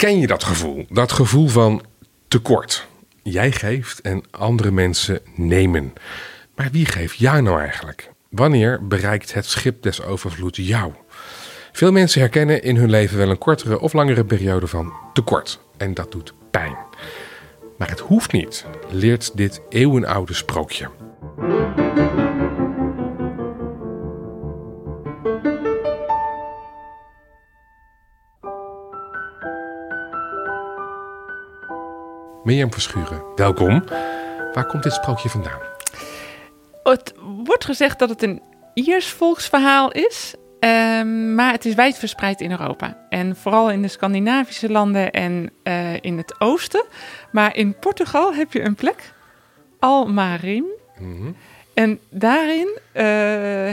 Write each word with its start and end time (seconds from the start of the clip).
Ken 0.00 0.18
je 0.18 0.26
dat 0.26 0.44
gevoel? 0.44 0.86
Dat 0.88 1.12
gevoel 1.12 1.48
van 1.48 1.82
tekort. 2.28 2.86
Jij 3.22 3.52
geeft 3.52 4.00
en 4.00 4.22
andere 4.30 4.70
mensen 4.70 5.20
nemen. 5.34 5.92
Maar 6.54 6.68
wie 6.72 6.86
geeft 6.86 7.18
jou 7.18 7.42
nou 7.42 7.60
eigenlijk? 7.60 8.12
Wanneer 8.28 8.86
bereikt 8.86 9.34
het 9.34 9.46
schip 9.46 9.82
des 9.82 10.02
overvloeds 10.02 10.58
jou? 10.58 10.92
Veel 11.72 11.92
mensen 11.92 12.20
herkennen 12.20 12.62
in 12.62 12.76
hun 12.76 12.90
leven 12.90 13.18
wel 13.18 13.30
een 13.30 13.38
kortere 13.38 13.80
of 13.80 13.92
langere 13.92 14.24
periode 14.24 14.66
van 14.66 14.92
tekort. 15.12 15.60
En 15.76 15.94
dat 15.94 16.12
doet 16.12 16.34
pijn. 16.50 16.76
Maar 17.78 17.88
het 17.88 18.00
hoeft 18.00 18.32
niet, 18.32 18.66
leert 18.90 19.36
dit 19.36 19.60
eeuwenoude 19.68 20.34
sprookje. 20.34 20.88
Mirjam 32.44 32.72
Verschuren, 32.72 33.22
welkom. 33.36 33.84
Waar 34.52 34.66
komt 34.66 34.82
dit 34.82 34.92
sprookje 34.92 35.28
vandaan? 35.28 35.58
Het 36.82 37.14
wordt 37.44 37.64
gezegd 37.64 37.98
dat 37.98 38.08
het 38.08 38.22
een 38.22 38.42
Iers 38.74 39.08
volksverhaal 39.08 39.92
is, 39.92 40.34
ehm, 40.60 41.34
maar 41.34 41.52
het 41.52 41.64
is 41.64 41.74
wijd 41.74 41.98
verspreid 41.98 42.40
in 42.40 42.50
Europa. 42.50 43.06
En 43.08 43.36
vooral 43.36 43.70
in 43.70 43.82
de 43.82 43.88
Scandinavische 43.88 44.70
landen 44.70 45.10
en 45.10 45.50
eh, 45.62 46.00
in 46.00 46.16
het 46.16 46.40
oosten. 46.40 46.84
Maar 47.32 47.56
in 47.56 47.78
Portugal 47.78 48.34
heb 48.34 48.52
je 48.52 48.64
een 48.64 48.74
plek, 48.74 49.12
Almarim. 49.78 50.64
Mhm. 50.98 51.32
En 51.74 52.00
daarin 52.08 52.78
eh, 52.92 53.04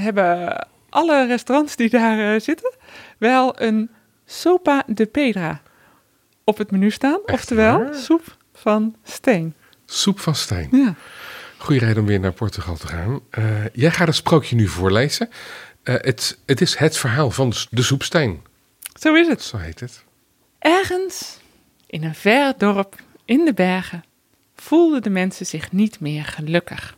hebben 0.03 0.67
alle 0.89 1.25
restaurants 1.25 1.75
die 1.75 1.89
daar 1.89 2.33
eh, 2.33 2.39
zitten 2.39 2.73
wel 3.17 3.61
een 3.61 3.89
sopa 4.25 4.83
de 4.87 5.05
pedra 5.05 5.61
op 6.43 6.57
het 6.57 6.71
menu 6.71 6.91
staan. 6.91 7.19
Echt 7.25 7.39
oftewel 7.39 7.93
soep 7.93 8.36
van 8.57 8.95
steen. 9.03 9.53
Soep 9.85 10.19
van 10.19 10.35
steen. 10.35 10.67
Ja. 10.71 10.95
Goeie 11.57 11.79
reden 11.79 11.97
om 11.97 12.05
weer 12.05 12.19
naar 12.19 12.33
Portugal 12.33 12.77
te 12.77 12.87
gaan. 12.87 13.19
Eh, 13.29 13.65
jij 13.73 13.91
gaat 13.91 14.07
het 14.07 14.15
sprookje 14.15 14.55
nu 14.55 14.67
voorlezen. 14.67 15.29
Eh, 15.83 15.95
het, 15.97 16.37
het 16.45 16.61
is 16.61 16.75
het 16.75 16.97
verhaal 16.97 17.31
van 17.31 17.53
de 17.69 17.81
soepsteen. 17.81 18.41
Zo 18.99 19.13
is 19.13 19.27
het. 19.27 19.41
Zo 19.41 19.57
heet 19.57 19.79
het. 19.79 20.03
Ergens 20.59 21.39
in 21.87 22.03
een 22.03 22.15
ver 22.15 22.53
dorp 22.57 22.95
in 23.25 23.45
de 23.45 23.53
bergen 23.53 24.03
voelden 24.55 25.01
de 25.01 25.09
mensen 25.09 25.45
zich 25.45 25.71
niet 25.71 25.99
meer 25.99 26.25
gelukkig. 26.25 26.97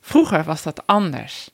Vroeger 0.00 0.44
was 0.44 0.62
dat 0.62 0.86
anders. 0.86 1.50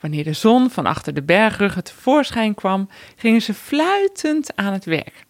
Wanneer 0.00 0.24
de 0.24 0.32
zon 0.32 0.70
van 0.70 0.86
achter 0.86 1.14
de 1.14 1.22
bergruggen 1.22 1.84
tevoorschijn 1.84 2.54
kwam, 2.54 2.88
gingen 3.16 3.42
ze 3.42 3.54
fluitend 3.54 4.56
aan 4.56 4.72
het 4.72 4.84
werk. 4.84 5.26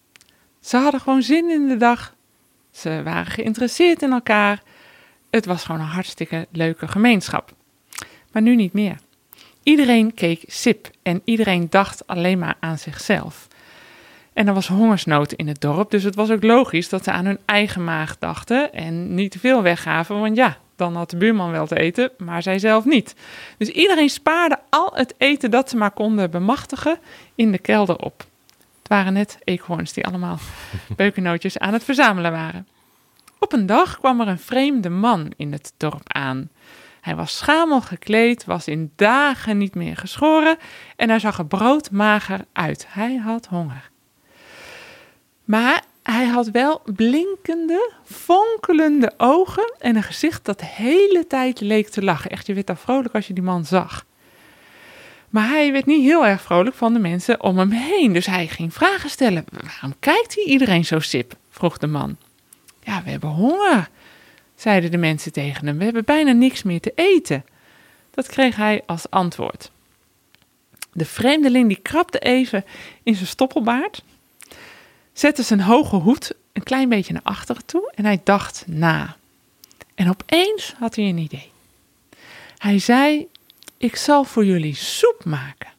Ze 0.59 0.77
hadden 0.77 1.01
gewoon 1.01 1.21
zin 1.21 1.49
in 1.49 1.67
de 1.67 1.77
dag. 1.77 2.15
Ze 2.71 3.01
waren 3.03 3.31
geïnteresseerd 3.31 4.01
in 4.01 4.11
elkaar. 4.11 4.61
Het 5.29 5.45
was 5.45 5.63
gewoon 5.63 5.81
een 5.81 5.87
hartstikke 5.87 6.47
leuke 6.51 6.87
gemeenschap. 6.87 7.53
Maar 8.31 8.41
nu 8.41 8.55
niet 8.55 8.73
meer. 8.73 8.97
Iedereen 9.63 10.13
keek 10.13 10.43
sip 10.47 10.89
en 11.03 11.21
iedereen 11.23 11.67
dacht 11.69 12.07
alleen 12.07 12.39
maar 12.39 12.55
aan 12.59 12.77
zichzelf. 12.77 13.47
En 14.33 14.47
er 14.47 14.53
was 14.53 14.67
hongersnood 14.67 15.33
in 15.33 15.47
het 15.47 15.61
dorp, 15.61 15.91
dus 15.91 16.03
het 16.03 16.15
was 16.15 16.29
ook 16.29 16.43
logisch 16.43 16.89
dat 16.89 17.03
ze 17.03 17.11
aan 17.11 17.25
hun 17.25 17.39
eigen 17.45 17.83
maag 17.83 18.17
dachten 18.17 18.73
en 18.73 19.15
niet 19.15 19.31
te 19.31 19.39
veel 19.39 19.61
weggaven, 19.61 20.19
want 20.19 20.35
ja, 20.35 20.57
dan 20.75 20.95
had 20.95 21.09
de 21.09 21.17
buurman 21.17 21.51
wel 21.51 21.67
te 21.67 21.79
eten, 21.79 22.11
maar 22.17 22.43
zij 22.43 22.59
zelf 22.59 22.85
niet. 22.85 23.15
Dus 23.57 23.69
iedereen 23.69 24.09
spaarde 24.09 24.57
al 24.69 24.91
het 24.93 25.13
eten 25.17 25.51
dat 25.51 25.69
ze 25.69 25.77
maar 25.77 25.91
konden 25.91 26.31
bemachtigen 26.31 26.99
in 27.35 27.51
de 27.51 27.57
kelder 27.57 27.97
op. 27.97 28.25
Waren 28.89 29.13
net 29.13 29.37
eekhoorns 29.43 29.93
die 29.93 30.05
allemaal 30.05 30.37
beukennootjes 30.95 31.57
aan 31.57 31.73
het 31.73 31.83
verzamelen 31.83 32.31
waren. 32.31 32.67
Op 33.39 33.53
een 33.53 33.65
dag 33.65 33.97
kwam 33.97 34.21
er 34.21 34.27
een 34.27 34.39
vreemde 34.39 34.89
man 34.89 35.31
in 35.37 35.51
het 35.51 35.73
dorp 35.77 36.13
aan. 36.13 36.49
Hij 37.01 37.15
was 37.15 37.37
schamel 37.37 37.81
gekleed, 37.81 38.45
was 38.45 38.67
in 38.67 38.91
dagen 38.95 39.57
niet 39.57 39.75
meer 39.75 39.97
geschoren 39.97 40.57
en 40.95 41.09
hij 41.09 41.19
zag 41.19 41.37
er 41.37 41.45
broodmager 41.45 42.45
uit. 42.53 42.85
Hij 42.89 43.15
had 43.15 43.45
honger. 43.45 43.89
Maar 45.43 45.83
hij 46.03 46.25
had 46.25 46.49
wel 46.49 46.81
blinkende, 46.95 47.91
fonkelende 48.03 49.13
ogen 49.17 49.73
en 49.79 49.95
een 49.95 50.03
gezicht 50.03 50.45
dat 50.45 50.59
de 50.59 50.65
hele 50.65 51.27
tijd 51.27 51.61
leek 51.61 51.89
te 51.89 52.03
lachen. 52.03 52.31
Echt, 52.31 52.47
je 52.47 52.53
werd 52.53 52.67
daar 52.67 52.77
vrolijk 52.77 53.15
als 53.15 53.27
je 53.27 53.33
die 53.33 53.43
man 53.43 53.65
zag. 53.65 54.05
Maar 55.29 55.47
hij 55.47 55.71
werd 55.71 55.85
niet 55.85 56.01
heel 56.01 56.25
erg 56.25 56.41
vrolijk 56.41 56.75
van 56.75 56.93
de 56.93 56.99
mensen 56.99 57.43
om 57.43 57.57
hem 57.57 57.71
heen. 57.71 58.13
Dus 58.13 58.25
hij 58.25 58.47
ging 58.47 58.73
vragen 58.73 59.09
stellen. 59.09 59.45
Waarom 59.51 59.93
kijkt 59.99 60.33
hier 60.33 60.45
iedereen 60.45 60.85
zo 60.85 60.99
sip? 60.99 61.37
vroeg 61.49 61.77
de 61.77 61.87
man. 61.87 62.17
Ja, 62.83 63.03
we 63.03 63.09
hebben 63.09 63.29
honger, 63.29 63.89
zeiden 64.55 64.91
de 64.91 64.97
mensen 64.97 65.31
tegen 65.31 65.67
hem. 65.67 65.77
We 65.77 65.83
hebben 65.83 66.05
bijna 66.05 66.31
niks 66.31 66.63
meer 66.63 66.79
te 66.79 66.91
eten. 66.95 67.45
Dat 68.11 68.27
kreeg 68.27 68.55
hij 68.55 68.81
als 68.85 69.09
antwoord. 69.09 69.71
De 70.93 71.05
vreemdeling 71.05 71.67
die 71.67 71.79
krabde 71.81 72.19
even 72.19 72.65
in 73.03 73.15
zijn 73.15 73.27
stoppelbaard, 73.27 74.03
zette 75.13 75.43
zijn 75.43 75.61
hoge 75.61 75.95
hoed 75.95 76.33
een 76.53 76.63
klein 76.63 76.89
beetje 76.89 77.13
naar 77.13 77.21
achteren 77.23 77.65
toe 77.65 77.91
en 77.95 78.05
hij 78.05 78.21
dacht 78.23 78.63
na. 78.67 79.15
En 79.95 80.09
opeens 80.09 80.73
had 80.79 80.95
hij 80.95 81.09
een 81.09 81.17
idee. 81.17 81.51
Hij 82.57 82.79
zei: 82.79 83.27
Ik 83.79 83.95
zal 83.95 84.23
voor 84.23 84.45
jullie 84.45 84.75
soep 84.75 85.23
maken. 85.25 85.71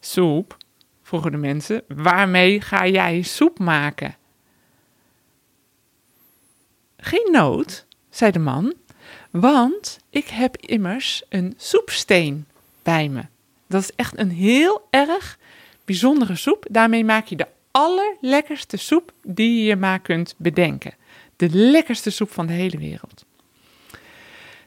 Soep? 0.00 0.56
vroegen 1.02 1.30
de 1.30 1.36
mensen. 1.36 1.82
Waarmee 1.88 2.60
ga 2.60 2.86
jij 2.86 3.22
soep 3.22 3.58
maken? 3.58 4.16
Geen 6.96 7.28
nood, 7.32 7.86
zei 8.10 8.30
de 8.30 8.38
man, 8.38 8.74
want 9.30 9.98
ik 10.10 10.28
heb 10.28 10.56
immers 10.56 11.22
een 11.28 11.54
soepsteen 11.56 12.46
bij 12.82 13.08
me. 13.08 13.22
Dat 13.66 13.82
is 13.82 13.92
echt 13.96 14.18
een 14.18 14.30
heel 14.30 14.86
erg 14.90 15.38
bijzondere 15.84 16.36
soep. 16.36 16.66
Daarmee 16.70 17.04
maak 17.04 17.26
je 17.26 17.36
de 17.36 17.48
allerlekkerste 17.70 18.76
soep 18.76 19.12
die 19.22 19.58
je 19.58 19.64
je 19.64 19.76
maar 19.76 20.00
kunt 20.00 20.34
bedenken. 20.36 20.94
De 21.36 21.48
lekkerste 21.50 22.10
soep 22.10 22.30
van 22.30 22.46
de 22.46 22.52
hele 22.52 22.78
wereld. 22.78 23.24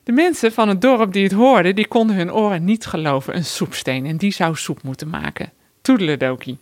De 0.03 0.11
mensen 0.11 0.51
van 0.51 0.69
het 0.69 0.81
dorp 0.81 1.13
die 1.13 1.23
het 1.23 1.31
hoorden, 1.31 1.75
die 1.75 1.87
konden 1.87 2.15
hun 2.15 2.33
oren 2.33 2.63
niet 2.63 2.85
geloven. 2.85 3.35
Een 3.35 3.45
soepsteen 3.45 4.05
en 4.05 4.17
die 4.17 4.33
zou 4.33 4.55
soep 4.55 4.83
moeten 4.83 5.09
maken. 5.09 5.51
Toedeledokie. 5.81 6.57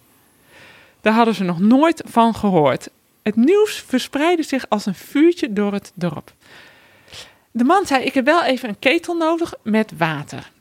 Daar 1.01 1.13
hadden 1.13 1.35
ze 1.35 1.43
nog 1.43 1.59
nooit 1.59 2.03
van 2.05 2.35
gehoord. 2.35 2.89
Het 3.21 3.35
nieuws 3.35 3.83
verspreidde 3.87 4.43
zich 4.43 4.69
als 4.69 4.85
een 4.85 4.95
vuurtje 4.95 5.53
door 5.53 5.73
het 5.73 5.91
dorp. 5.95 6.33
De 7.51 7.63
man 7.63 7.85
zei: 7.85 8.03
Ik 8.03 8.13
heb 8.13 8.25
wel 8.25 8.43
even 8.43 8.69
een 8.69 8.79
ketel 8.79 9.15
nodig 9.15 9.53
met 9.61 9.91
water. 9.97 10.51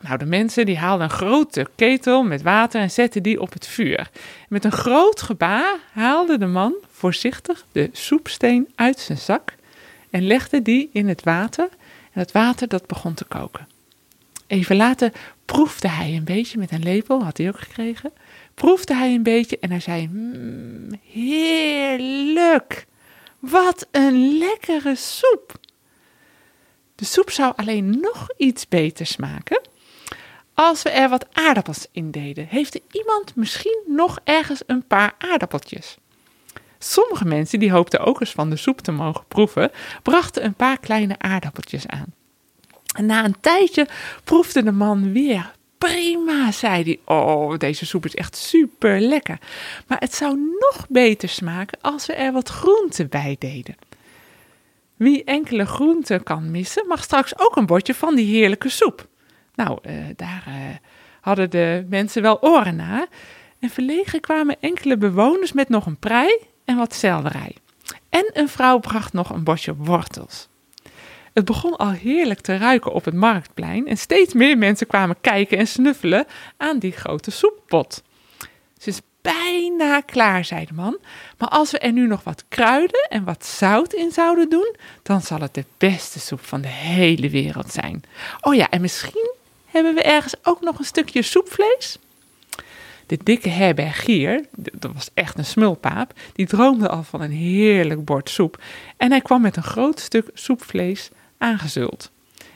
Nou, 0.00 0.18
de 0.18 0.24
mensen 0.24 0.66
die 0.66 0.78
haalden 0.78 1.04
een 1.04 1.16
grote 1.16 1.68
ketel 1.76 2.22
met 2.22 2.42
water 2.42 2.80
en 2.80 2.90
zetten 2.90 3.22
die 3.22 3.40
op 3.40 3.52
het 3.52 3.66
vuur. 3.66 4.10
Met 4.48 4.64
een 4.64 4.72
groot 4.72 5.22
gebaar 5.22 5.76
haalde 5.92 6.38
de 6.38 6.46
man 6.46 6.74
voorzichtig 6.90 7.64
de 7.72 7.88
soepsteen 7.92 8.68
uit 8.74 8.98
zijn 8.98 9.18
zak 9.18 9.54
en 10.10 10.26
legde 10.26 10.62
die 10.62 10.90
in 10.92 11.08
het 11.08 11.22
water. 11.22 11.68
En 12.12 12.20
het 12.20 12.32
water 12.32 12.68
dat 12.68 12.86
begon 12.86 13.14
te 13.14 13.24
koken. 13.24 13.68
Even 14.46 14.76
later 14.76 15.12
proefde 15.44 15.88
hij 15.88 16.16
een 16.16 16.24
beetje 16.24 16.58
met 16.58 16.70
een 16.70 16.82
lepel, 16.82 17.24
had 17.24 17.36
hij 17.36 17.48
ook 17.48 17.58
gekregen. 17.58 18.12
Proefde 18.54 18.94
hij 18.94 19.14
een 19.14 19.22
beetje 19.22 19.58
en 19.58 19.70
hij 19.70 19.80
zei: 19.80 20.08
"Mm, 20.08 21.00
Heerlijk! 21.04 22.86
Wat 23.38 23.86
een 23.90 24.38
lekkere 24.38 24.94
soep! 24.94 25.60
De 26.94 27.04
soep 27.04 27.30
zou 27.30 27.52
alleen 27.56 28.00
nog 28.00 28.28
iets 28.36 28.68
beter 28.68 29.06
smaken 29.06 29.60
als 30.54 30.82
we 30.82 30.90
er 30.90 31.08
wat 31.08 31.26
aardappels 31.32 31.86
in 31.92 32.10
deden. 32.10 32.46
Heeft 32.46 32.74
er 32.74 32.80
iemand 32.90 33.36
misschien 33.36 33.82
nog 33.86 34.18
ergens 34.24 34.62
een 34.66 34.86
paar 34.86 35.14
aardappeltjes? 35.18 35.96
Sommige 36.84 37.24
mensen, 37.24 37.58
die 37.58 37.72
hoopten 37.72 38.00
ook 38.00 38.20
eens 38.20 38.32
van 38.32 38.50
de 38.50 38.56
soep 38.56 38.80
te 38.80 38.92
mogen 38.92 39.24
proeven, 39.28 39.70
brachten 40.02 40.44
een 40.44 40.54
paar 40.54 40.78
kleine 40.78 41.14
aardappeltjes 41.18 41.86
aan. 41.86 42.14
En 42.94 43.06
na 43.06 43.24
een 43.24 43.40
tijdje 43.40 43.88
proefde 44.24 44.62
de 44.62 44.72
man 44.72 45.12
weer. 45.12 45.52
Prima, 45.78 46.52
zei 46.52 46.82
hij. 46.82 47.16
Oh, 47.16 47.58
deze 47.58 47.86
soep 47.86 48.04
is 48.04 48.14
echt 48.14 48.36
super 48.36 49.00
lekker. 49.00 49.38
Maar 49.86 49.98
het 49.98 50.14
zou 50.14 50.36
nog 50.36 50.86
beter 50.88 51.28
smaken 51.28 51.78
als 51.80 52.06
we 52.06 52.12
er 52.12 52.32
wat 52.32 52.48
groenten 52.48 53.08
bij 53.08 53.36
deden. 53.38 53.76
Wie 54.96 55.24
enkele 55.24 55.66
groenten 55.66 56.22
kan 56.22 56.50
missen, 56.50 56.86
mag 56.86 57.02
straks 57.02 57.38
ook 57.38 57.56
een 57.56 57.66
bordje 57.66 57.94
van 57.94 58.14
die 58.14 58.36
heerlijke 58.36 58.68
soep. 58.68 59.06
Nou, 59.54 59.78
eh, 59.82 59.94
daar 60.16 60.42
eh, 60.46 60.54
hadden 61.20 61.50
de 61.50 61.86
mensen 61.88 62.22
wel 62.22 62.42
oren 62.42 62.76
naar. 62.76 63.06
En 63.58 63.70
verlegen 63.70 64.20
kwamen 64.20 64.56
enkele 64.60 64.96
bewoners 64.96 65.52
met 65.52 65.68
nog 65.68 65.86
een 65.86 65.98
prei 65.98 66.50
en 66.64 66.76
wat 66.76 66.94
selderij. 66.94 67.56
En 68.08 68.30
een 68.32 68.48
vrouw 68.48 68.78
bracht 68.78 69.12
nog 69.12 69.30
een 69.30 69.44
bosje 69.44 69.74
wortels. 69.76 70.48
Het 71.32 71.44
begon 71.44 71.76
al 71.76 71.90
heerlijk 71.90 72.40
te 72.40 72.56
ruiken 72.56 72.92
op 72.92 73.04
het 73.04 73.14
marktplein 73.14 73.86
en 73.88 73.96
steeds 73.96 74.34
meer 74.34 74.58
mensen 74.58 74.86
kwamen 74.86 75.16
kijken 75.20 75.58
en 75.58 75.66
snuffelen 75.66 76.26
aan 76.56 76.78
die 76.78 76.92
grote 76.92 77.30
soeppot. 77.30 78.02
Ze 78.78 78.92
bijna 79.22 80.00
klaar, 80.00 80.44
zei 80.44 80.64
de 80.64 80.72
man. 80.74 80.98
Maar 81.38 81.48
als 81.48 81.70
we 81.70 81.78
er 81.78 81.92
nu 81.92 82.06
nog 82.06 82.24
wat 82.24 82.44
kruiden 82.48 83.06
en 83.08 83.24
wat 83.24 83.46
zout 83.46 83.92
in 83.92 84.10
zouden 84.10 84.50
doen, 84.50 84.76
dan 85.02 85.20
zal 85.20 85.40
het 85.40 85.54
de 85.54 85.64
beste 85.78 86.20
soep 86.20 86.44
van 86.44 86.60
de 86.60 86.68
hele 86.68 87.30
wereld 87.30 87.72
zijn. 87.72 88.02
Oh 88.40 88.54
ja, 88.54 88.70
en 88.70 88.80
misschien 88.80 89.34
hebben 89.66 89.94
we 89.94 90.02
ergens 90.02 90.34
ook 90.42 90.60
nog 90.60 90.78
een 90.78 90.84
stukje 90.84 91.22
soepvlees. 91.22 91.98
De 93.12 93.18
dikke 93.22 93.48
herbergier, 93.48 94.44
dat 94.56 94.92
was 94.92 95.10
echt 95.14 95.38
een 95.38 95.44
smulpaap, 95.44 96.12
die 96.32 96.46
droomde 96.46 96.88
al 96.88 97.02
van 97.02 97.20
een 97.20 97.30
heerlijk 97.30 98.04
bord 98.04 98.30
soep. 98.30 98.62
En 98.96 99.10
hij 99.10 99.20
kwam 99.20 99.42
met 99.42 99.56
een 99.56 99.62
groot 99.62 100.00
stuk 100.00 100.30
soepvlees 100.34 101.10
aangezult. 101.38 102.10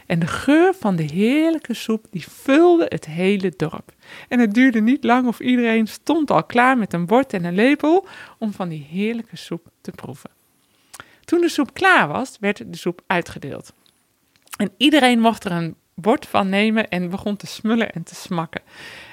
En 0.07 0.19
de 0.19 0.27
geur 0.27 0.75
van 0.75 0.97
de 0.97 1.03
heerlijke 1.03 1.75
soep 1.75 2.07
die 2.11 2.25
vulde 2.29 2.87
het 2.89 3.05
hele 3.05 3.53
dorp. 3.57 3.93
En 4.29 4.39
het 4.39 4.55
duurde 4.55 4.81
niet 4.81 5.05
lang 5.05 5.27
of 5.27 5.41
iedereen 5.41 5.87
stond 5.87 6.31
al 6.31 6.45
klaar 6.45 6.79
met 6.79 6.93
een 6.93 7.07
bord 7.07 7.33
en 7.33 7.45
een 7.45 7.55
lepel 7.55 8.07
om 8.39 8.53
van 8.53 8.69
die 8.69 8.87
heerlijke 8.91 9.37
soep 9.37 9.67
te 9.81 9.91
proeven. 9.91 10.31
Toen 11.25 11.41
de 11.41 11.49
soep 11.49 11.75
klaar 11.75 12.09
was, 12.09 12.37
werd 12.41 12.63
de 12.67 12.77
soep 12.77 13.03
uitgedeeld. 13.07 13.73
En 14.57 14.71
iedereen 14.77 15.21
mocht 15.21 15.45
er 15.45 15.53
een 15.53 15.77
bord 16.01 16.27
van 16.27 16.49
nemen 16.49 16.89
en 16.89 17.11
begon 17.11 17.37
te 17.37 17.47
smullen 17.47 17.93
en 17.93 18.03
te 18.03 18.15
smakken. 18.15 18.63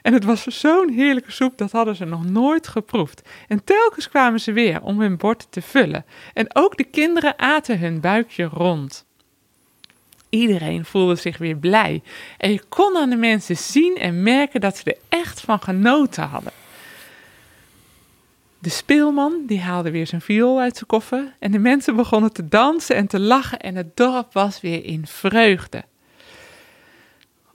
En 0.01 0.13
het 0.13 0.23
was 0.23 0.43
zo'n 0.43 0.89
heerlijke 0.89 1.31
soep, 1.31 1.57
dat 1.57 1.71
hadden 1.71 1.95
ze 1.95 2.05
nog 2.05 2.25
nooit 2.25 2.67
geproefd. 2.67 3.29
En 3.47 3.63
telkens 3.63 4.09
kwamen 4.09 4.39
ze 4.39 4.51
weer 4.51 4.81
om 4.81 4.99
hun 4.99 5.17
bord 5.17 5.47
te 5.49 5.61
vullen. 5.61 6.05
En 6.33 6.55
ook 6.55 6.77
de 6.77 6.83
kinderen 6.83 7.39
aten 7.39 7.79
hun 7.79 7.99
buikje 7.99 8.43
rond. 8.43 9.05
Iedereen 10.29 10.85
voelde 10.85 11.15
zich 11.15 11.37
weer 11.37 11.55
blij. 11.55 12.01
En 12.37 12.51
je 12.51 12.63
kon 12.69 12.97
aan 12.97 13.09
de 13.09 13.15
mensen 13.15 13.57
zien 13.57 13.97
en 13.97 14.23
merken 14.23 14.61
dat 14.61 14.77
ze 14.77 14.83
er 14.83 15.19
echt 15.19 15.41
van 15.41 15.59
genoten 15.59 16.23
hadden. 16.23 16.51
De 18.59 18.69
speelman 18.69 19.43
die 19.45 19.61
haalde 19.61 19.91
weer 19.91 20.07
zijn 20.07 20.21
viool 20.21 20.59
uit 20.59 20.75
zijn 20.75 20.85
koffer 20.85 21.35
en 21.39 21.51
de 21.51 21.59
mensen 21.59 21.95
begonnen 21.95 22.33
te 22.33 22.47
dansen 22.47 22.95
en 22.95 23.07
te 23.07 23.19
lachen 23.19 23.59
en 23.59 23.75
het 23.75 23.97
dorp 23.97 24.33
was 24.33 24.61
weer 24.61 24.85
in 24.85 25.07
vreugde. 25.07 25.83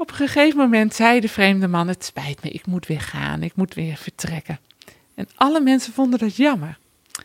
Op 0.01 0.11
een 0.11 0.17
gegeven 0.17 0.59
moment 0.59 0.95
zei 0.95 1.21
de 1.21 1.29
vreemde 1.29 1.69
man: 1.69 1.89
Het 1.89 2.05
spijt 2.05 2.43
me, 2.43 2.51
ik 2.51 2.67
moet 2.67 2.87
weer 2.87 3.01
gaan, 3.01 3.43
ik 3.43 3.55
moet 3.55 3.75
weer 3.75 3.97
vertrekken. 3.97 4.61
En 5.15 5.29
alle 5.35 5.61
mensen 5.61 5.93
vonden 5.93 6.19
dat 6.19 6.37
jammer. 6.37 6.79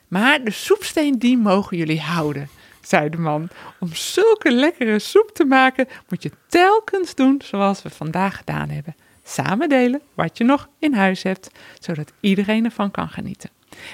Maar 0.08 0.44
de 0.44 0.52
soepsteen, 0.52 1.20
die 1.20 1.38
mogen 1.38 1.78
jullie 1.78 2.00
houden, 2.00 2.50
zei 2.82 3.10
de 3.10 3.18
man. 3.18 3.50
Om 3.80 3.94
zulke 3.94 4.52
lekkere 4.52 5.00
soep 5.00 5.30
te 5.34 5.46
maken, 5.46 5.88
moet 6.10 6.24
je 6.24 6.32
telkens 6.48 7.16
doen 7.16 7.42
zoals 7.46 7.82
we 7.82 7.90
vandaag 7.90 8.38
gedaan 8.38 8.70
hebben. 8.70 8.96
Samen 9.24 9.70
delen 9.70 10.02
wat 10.14 10.38
je 10.38 10.44
nog 10.44 10.70
in 10.80 10.94
huis 10.94 11.24
hebt, 11.24 11.50
zodat 11.80 12.12
iedereen 12.20 12.66
ervan 12.66 12.92
kan 12.92 13.10
genieten. 13.10 13.50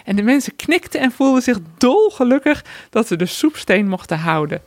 En 0.05 0.15
de 0.15 0.23
mensen 0.23 0.55
knikten 0.55 0.99
en 0.99 1.11
voelden 1.11 1.41
zich 1.41 1.57
dolgelukkig 1.77 2.63
dat 2.89 3.07
ze 3.07 3.15
de 3.15 3.25
soepsteen 3.25 3.87
mochten 3.87 4.19
houden. 4.19 4.61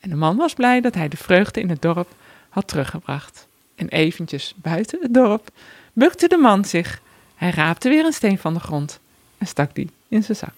En 0.00 0.10
de 0.10 0.16
man 0.16 0.36
was 0.36 0.54
blij 0.54 0.80
dat 0.80 0.94
hij 0.94 1.08
de 1.08 1.16
vreugde 1.16 1.60
in 1.60 1.68
het 1.68 1.82
dorp 1.82 2.08
had 2.48 2.68
teruggebracht. 2.68 3.48
En 3.80 3.88
eventjes 3.88 4.54
buiten 4.56 4.98
het 5.02 5.14
dorp 5.14 5.48
bukte 5.92 6.28
de 6.28 6.36
man 6.36 6.64
zich. 6.64 7.00
Hij 7.34 7.50
raapte 7.50 7.88
weer 7.88 8.04
een 8.04 8.12
steen 8.12 8.38
van 8.38 8.54
de 8.54 8.60
grond 8.60 9.00
en 9.38 9.46
stak 9.46 9.74
die 9.74 9.90
in 10.08 10.22
zijn 10.22 10.36
zak. 10.36 10.52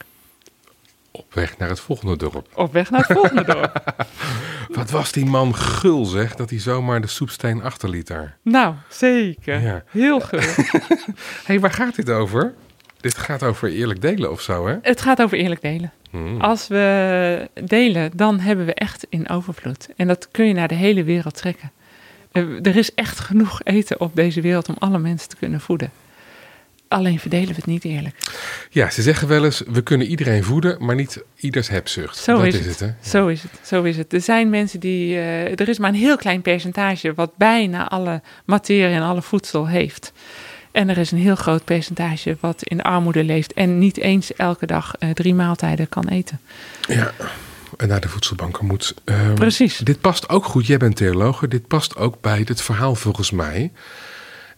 Op 1.11 1.35
weg 1.35 1.59
naar 1.59 1.69
het 1.69 1.81
volgende 1.81 2.17
dorp. 2.17 2.49
Op 2.55 2.73
weg 2.73 2.91
naar 2.91 3.07
het 3.07 3.17
volgende 3.19 3.45
dorp. 3.45 3.95
Wat 4.79 4.91
was 4.91 5.13
die 5.13 5.25
man 5.25 5.55
gul 5.55 6.05
zeg, 6.05 6.35
dat 6.35 6.51
hij 6.51 6.59
zomaar 6.59 7.01
de 7.01 7.07
soepsteen 7.07 7.63
achterliet 7.63 8.07
daar. 8.07 8.37
Nou, 8.43 8.75
zeker. 8.89 9.61
Ja. 9.61 9.85
Heel 9.91 10.21
gul. 10.21 10.41
Hé, 10.41 10.83
hey, 11.47 11.61
waar 11.61 11.71
gaat 11.73 11.95
dit 11.95 12.11
over? 12.11 12.55
Dit 13.01 13.19
gaat 13.19 13.43
over 13.43 13.69
eerlijk 13.69 14.01
delen 14.01 14.31
of 14.31 14.41
zo, 14.41 14.67
hè? 14.67 14.77
Het 14.83 15.01
gaat 15.01 15.23
over 15.23 15.39
eerlijk 15.39 15.61
delen. 15.61 15.93
Hmm. 16.11 16.41
Als 16.41 16.69
we 16.69 17.49
delen, 17.65 18.11
dan 18.15 18.41
hebben 18.41 18.67
we 18.67 18.75
echt 18.75 19.07
in 19.09 19.29
overvloed. 19.29 19.89
En 19.97 20.07
dat 20.07 20.29
kun 20.31 20.47
je 20.47 20.55
naar 20.55 20.69
de 20.69 20.75
hele 20.75 21.05
wereld 21.05 21.37
trekken. 21.37 21.73
Er 22.33 22.61
er 22.63 22.77
is 22.77 22.95
echt 22.95 23.21
genoeg 23.21 23.61
eten 23.65 24.01
op 24.01 24.17
deze 24.17 24.41
wereld 24.41 24.69
om 24.69 24.77
alle 24.79 24.99
mensen 24.99 25.29
te 25.29 25.37
kunnen 25.37 25.61
voeden. 25.61 25.91
Alleen 26.89 27.19
verdelen 27.19 27.49
we 27.49 27.55
het 27.55 27.67
niet 27.67 27.85
eerlijk. 27.85 28.17
Ja, 28.71 28.91
ze 28.91 29.03
zeggen 29.03 29.29
wel 29.29 29.45
eens, 29.45 29.63
we 29.67 29.83
kunnen 29.83 30.07
iedereen 30.07 30.45
voeden, 30.45 30.85
maar 30.85 30.95
niet 30.95 31.23
ieders 31.37 31.69
hebzucht. 31.69 32.17
Zo 32.17 32.37
dat 32.37 32.45
is, 32.47 32.59
is 32.59 32.67
het. 32.67 32.81
hè? 32.81 32.89
Zo 33.01 33.27
is 33.29 33.43
het. 33.43 33.51
Zo 33.63 33.83
is 33.83 33.97
het. 33.97 34.13
Er 34.13 34.21
zijn 34.21 34.51
mensen 34.51 34.81
die. 34.81 35.15
eh, 35.15 35.61
er 35.61 35.69
is 35.69 35.79
maar 35.79 35.89
een 35.89 35.95
heel 35.95 36.17
klein 36.17 36.43
percentage 36.43 37.15
wat 37.15 37.37
bijna 37.37 37.89
alle 37.89 38.21
materie 38.45 38.95
en 38.95 39.03
alle 39.03 39.23
voedsel 39.23 39.69
heeft. 39.69 40.13
En 40.73 40.89
er 40.89 40.99
is 40.99 41.11
een 41.11 41.19
heel 41.19 41.35
groot 41.37 41.65
percentage 41.65 42.37
wat 42.41 42.63
in 42.63 42.83
armoede 42.83 43.25
leeft 43.25 43.53
en 43.53 43.79
niet 43.79 43.99
eens 43.99 44.35
elke 44.35 44.67
dag 44.67 44.95
eh, 44.99 45.11
drie 45.11 45.35
maaltijden 45.35 45.89
kan 45.89 46.09
eten. 46.09 46.41
Ja, 46.89 47.13
naar 47.87 48.01
de 48.01 48.09
voedselbanken 48.09 48.67
moet. 48.67 48.95
Ehm, 49.05 49.35
Precies. 49.35 49.79
Dit 49.79 50.01
past 50.01 50.29
ook 50.29 50.45
goed, 50.45 50.67
jij 50.67 50.77
bent 50.77 50.97
theologe, 50.97 51.49
dit 51.49 51.67
past 51.67 51.97
ook 51.97 52.21
bij 52.21 52.43
het 52.45 52.63
verhaal 52.63 52.95
volgens 52.95 53.31
mij. 53.31 53.73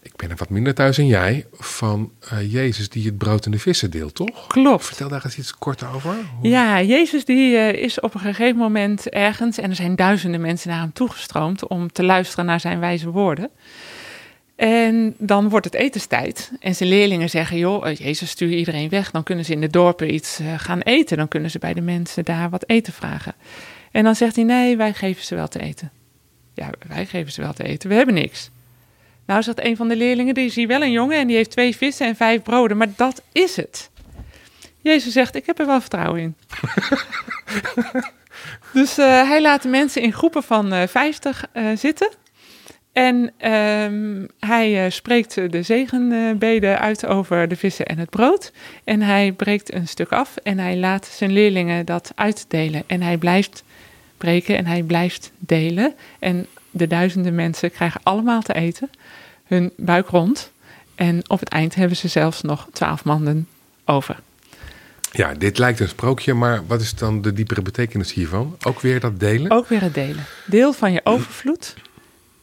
Ik 0.02 0.16
ben 0.16 0.31
er 0.31 0.37
wat 0.37 0.50
minder 0.50 0.75
thuis 0.75 0.99
en 0.99 1.06
jij, 1.06 1.46
van 1.52 2.11
eh, 2.31 2.52
Jezus 2.52 2.88
die 2.88 3.06
het 3.06 3.19
brood 3.19 3.44
en 3.44 3.50
de 3.50 3.58
vissen 3.58 3.90
deelt, 3.90 4.14
toch? 4.14 4.46
Klopt. 4.46 4.84
Vertel 4.87 5.08
daar 5.08 5.25
eens 5.25 5.38
iets 5.38 5.55
kort 5.55 5.82
over. 5.94 6.14
Hoe- 6.40 6.49
Ja, 6.50 6.82
Jezus 6.82 7.25
die 7.25 7.56
eh, 7.56 7.82
is 7.82 8.00
op 8.00 8.14
een 8.14 8.20
gegeven 8.20 8.56
moment 8.56 9.08
ergens 9.08 9.58
en 9.58 9.70
er 9.70 9.76
zijn 9.76 9.96
duizenden 9.96 10.40
mensen 10.40 10.70
naar 10.70 10.81
hem 10.81 10.93
toegestroomd 10.93 11.66
om 11.69 11.93
te 11.93 12.02
luisteren 12.02 12.44
naar 12.44 12.61
zijn 12.61 12.81
wijze 12.81 13.11
woorden. 13.11 13.50
En 14.56 15.15
dan 15.19 15.49
wordt 15.49 15.65
het 15.65 15.75
etenstijd 15.75 16.53
en 16.61 16.75
zijn 16.75 16.89
leerlingen 16.89 17.31
zeggen, 17.31 17.59
joh, 17.59 17.89
eh, 17.89 17.97
Jezus 17.97 18.31
stuur 18.31 18.51
iedereen 18.51 18.89
weg, 18.89 19.11
dan 19.11 19.23
kunnen 19.23 19.45
ze 19.45 19.53
in 19.53 19.61
de 19.61 19.71
dorpen 19.71 20.15
iets 20.15 20.39
eh, 20.39 20.55
gaan 20.56 20.81
eten, 20.81 21.17
dan 21.17 21.29
kunnen 21.29 21.51
ze 21.51 21.59
bij 21.59 21.75
de 21.75 21.81
mensen 21.81 22.25
daar 22.25 22.51
wat 22.51 22.65
eten 22.67 22.93
vragen. 22.93 23.35
En 23.91 24.05
dan 24.05 24.15
zegt 24.15 24.37
hij, 24.37 24.45
nee, 24.45 24.77
wij 24.77 24.93
geven 24.93 25.25
ze 25.25 25.35
wel 25.35 25.49
te 25.49 25.61
eten. 25.61 25.91
Ja, 26.55 26.71
wij 26.89 27.06
geven 27.06 27.33
ze 27.33 27.41
wel 27.41 27.53
te 27.53 27.65
eten, 27.65 27.89
we 27.89 27.95
hebben 27.95 28.15
niks. 28.15 28.51
Nou 29.27 29.43
zegt 29.43 29.65
een 29.65 29.77
van 29.77 29.89
de 29.89 29.97
leerlingen, 29.97 30.35
die 30.35 30.47
is 30.47 30.55
hier 30.55 30.67
wel 30.67 30.83
een 30.83 30.93
jongen 30.93 31.19
en 31.19 31.27
die 31.27 31.37
heeft 31.37 31.50
twee 31.50 31.77
vissen 31.77 32.07
en 32.07 32.17
vijf 32.17 32.43
broden, 32.43 32.77
maar 32.77 32.93
dat 32.97 33.23
is 33.33 33.57
het. 33.57 33.91
Jezus 34.81 35.12
zegt, 35.12 35.35
ik 35.35 35.47
heb 35.47 35.59
er 35.59 35.67
wel 35.67 35.81
vertrouwen 35.81 36.21
in. 36.21 36.37
dus 38.73 38.99
eh, 38.99 39.29
hij 39.29 39.43
laat 39.43 39.62
de 39.62 39.69
mensen 39.69 40.03
in 40.03 40.12
groepen 40.12 40.43
van 40.43 40.73
eh 40.73 40.89
50 40.89 41.47
eh, 41.53 41.67
zitten. 41.77 42.09
En 42.94 43.32
ehm, 43.37 44.26
hij 44.38 44.85
eh, 44.85 44.91
spreekt 44.91 45.35
de 45.35 45.62
zegenbeden 45.62 46.79
uit 46.79 47.06
over 47.06 47.49
de 47.49 47.56
vissen 47.56 47.87
en 47.87 47.99
het 47.99 48.11
brood. 48.11 48.52
En 48.85 49.02
hij 49.02 49.32
breekt 49.32 49.73
een 49.73 49.88
stuk 49.88 50.12
af 50.12 50.37
en 50.37 50.58
hij 50.58 50.76
laat 50.76 51.06
zijn 51.06 51.32
leerlingen 51.32 51.87
dat 51.87 52.12
uitdelen. 52.14 52.83
En 52.87 53.02
hij 53.02 53.16
blijft 53.16 53.64
breken 54.16 54.57
en 54.57 54.66
hij 54.66 54.83
blijft 54.83 55.33
delen. 55.38 55.95
En 56.19 56.47
de 56.71 56.87
duizenden 56.87 57.35
mensen 57.35 57.71
krijgen 57.71 58.00
allemaal 58.02 58.42
te 58.42 58.54
eten, 58.54 58.90
hun 59.45 59.73
buik 59.76 60.09
rond. 60.09 60.52
En 60.95 61.30
op 61.30 61.40
het 61.40 61.49
eind 61.49 61.75
hebben 61.75 61.97
ze 61.97 62.09
zelfs 62.09 62.40
nog 62.40 62.69
twaalf 62.73 63.04
manden 63.04 63.49
over. 63.85 64.19
Ja, 65.12 65.35
dit 65.35 65.59
lijkt 65.59 65.80
een 65.80 65.88
sprookje, 65.88 66.35
maar 66.35 66.66
wat 66.66 66.80
is 66.80 66.95
dan 66.95 67.23
de 67.23 67.33
diepere 67.33 67.62
betekenis 67.62 68.12
hiervan? 68.12 68.57
Ook 68.62 68.80
weer 68.80 69.00
dat 69.00 69.21
delen? 69.21 69.50
Ook 69.50 69.69
weer 69.69 69.80
het 69.80 69.95
delen. 69.95 70.25
Deel 70.47 70.73
van 70.73 70.92
je 70.92 71.00
overvloed 71.04 71.75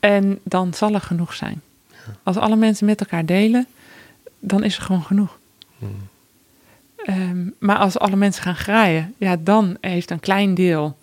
en 0.01 0.39
dan 0.43 0.73
zal 0.73 0.93
er 0.93 1.01
genoeg 1.01 1.33
zijn. 1.33 1.61
Als 2.23 2.37
alle 2.37 2.55
mensen 2.55 2.85
met 2.85 2.99
elkaar 2.99 3.25
delen, 3.25 3.67
dan 4.39 4.63
is 4.63 4.77
er 4.77 4.83
gewoon 4.83 5.03
genoeg. 5.03 5.39
Ehm, 6.95 7.49
maar 7.59 7.77
als 7.77 7.99
alle 7.99 8.15
mensen 8.15 8.43
gaan 8.43 8.55
graaien, 8.55 9.13
ja, 9.17 9.35
dan 9.39 9.77
heeft 9.81 10.11
een 10.11 10.19
klein 10.19 10.53
deel 10.53 10.97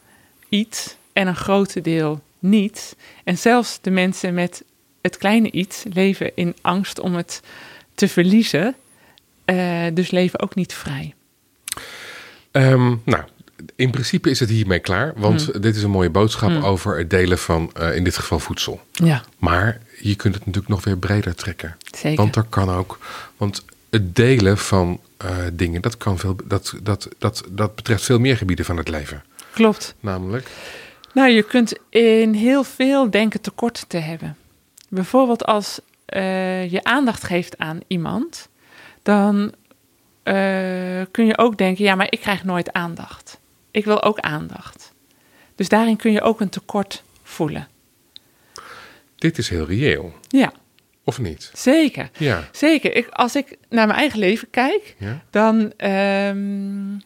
iets 0.49 0.97
en 1.13 1.27
een 1.27 1.37
grote 1.37 1.81
deel 1.81 2.21
niets. 2.39 2.95
En 3.25 3.39
zelfs 3.39 3.79
de 3.81 3.91
mensen 3.91 4.35
met 4.35 4.65
het 5.01 5.17
kleine 5.17 5.51
iets 5.51 5.85
leven 5.93 6.31
in 6.35 6.57
angst 6.61 7.01
om 7.01 7.15
het 7.15 7.43
te 7.95 8.09
verliezen. 8.09 8.75
eh, 9.45 9.85
dus 9.93 10.11
leven 10.11 10.41
ook 10.41 10.55
niet 10.55 10.75
vrij. 10.75 11.15
Ehm, 12.51 12.95
nou, 13.05 13.25
in 13.77 13.91
principe 13.91 14.31
is 14.31 14.41
het 14.41 14.49
hiermee 14.49 14.79
klaar, 14.79 15.13
want 15.17 15.45
Hmm. 15.45 15.61
dit 15.61 15.77
is 15.77 15.83
een 15.83 15.91
mooie 15.91 16.11
boodschap 16.11 16.63
over 16.63 16.99
het 16.99 17.11
delen 17.11 17.39
van, 17.39 17.71
eh, 17.75 17.97
in 17.97 18.05
dit 18.05 18.17
geval, 18.17 18.39
voedsel. 18.39 18.81
Ja, 18.93 19.23
Maar 19.39 19.81
je 20.01 20.15
kunt 20.15 20.35
het 20.35 20.47
natuurlijk 20.47 20.75
nog 20.75 20.85
weer 20.85 20.99
breder 20.99 21.35
trekken. 21.35 21.77
zeker. 21.97 22.17
Want 22.17 22.37
er 22.37 22.45
kan 22.49 22.71
ook, 22.71 22.99
want 23.37 23.65
het 23.91 24.17
delen 24.17 24.59
van 24.59 25.01
eh, 25.17 25.37
dingen, 25.53 25.83
dat, 25.83 25.97
kan 25.97 26.19
veel, 26.19 26.37
dat, 26.45 26.75
dat, 26.83 27.09
dat, 27.19 27.43
dat 27.51 27.75
betreft 27.75 28.05
veel 28.05 28.19
meer 28.19 28.37
gebieden 28.37 28.65
van 28.65 28.77
het 28.77 28.89
leven. 28.89 29.23
Klopt. 29.53 29.95
Namelijk, 30.01 30.49
Nou, 31.15 31.29
je 31.31 31.43
kunt 31.43 31.73
in 31.89 32.33
heel 32.35 32.65
veel 32.65 33.11
denken 33.11 33.41
tekort 33.41 33.85
te 33.89 33.97
hebben. 33.99 34.37
Bijvoorbeeld 34.89 35.45
als 35.45 35.81
eh, 36.07 36.71
je 36.71 36.85
aandacht 36.85 37.25
geeft 37.25 37.59
aan 37.59 37.81
iemand, 37.87 38.49
dan 39.03 39.53
kun 41.11 41.27
je 41.27 41.39
ook 41.39 41.59
denken, 41.59 41.85
ja, 41.85 41.95
maar 41.95 42.07
ik 42.11 42.21
krijg 42.21 42.45
nooit 42.45 42.73
aandacht. 42.73 43.28
Ik 43.71 43.85
wil 43.85 44.03
ook 44.03 44.19
aandacht. 44.19 44.93
Dus 45.55 45.69
daarin 45.69 45.97
kun 45.97 46.13
je 46.13 46.21
ook 46.23 46.41
een 46.41 46.49
tekort 46.49 47.03
voelen. 47.23 47.69
dit 49.17 49.39
is 49.39 49.49
heel 49.49 49.67
reëel. 49.67 50.15
Ja, 50.29 50.53
Of 51.05 51.19
niet? 51.19 51.51
Zeker. 51.55 52.11
Ja. 52.19 52.49
Zeker. 52.53 52.97
Ik, 52.97 53.09
als 53.09 53.37
ik 53.37 53.57
naar 53.69 53.87
mijn 53.87 53.99
eigen 53.99 54.19
leven 54.19 54.51
kijk, 54.51 54.95
Ja. 54.99 55.23
dan 55.31 55.73
ehm, 55.77 56.97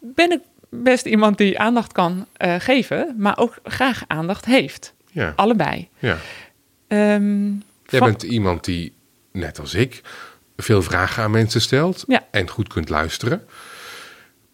ben 0.00 0.30
ik 0.32 0.40
best 0.70 1.06
iemand 1.06 1.38
die 1.38 1.58
aandacht 1.58 1.92
kan 1.92 2.26
eh, 2.32 2.54
geven, 2.58 3.14
maar 3.18 3.38
ook 3.38 3.56
graag 3.64 4.02
aandacht 4.06 4.44
heeft. 4.44 4.94
Ja. 5.10 5.32
Allebei. 5.36 5.88
ja. 5.98 6.18
Jij 6.88 7.98
van- 7.98 8.08
bent 8.08 8.22
iemand 8.22 8.64
die, 8.64 8.92
net 9.32 9.58
als 9.58 9.74
ik, 9.74 10.00
veel 10.56 10.82
vragen 10.82 11.22
aan 11.22 11.30
mensen 11.30 11.60
stelt 11.60 12.04
Ja. 12.06 12.26
en 12.30 12.48
goed 12.48 12.68
kunt 12.68 12.88
luisteren. 12.88 13.46